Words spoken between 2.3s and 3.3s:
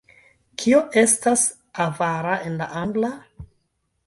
en la angla?